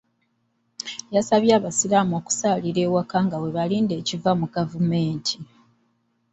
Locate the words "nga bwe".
3.25-3.53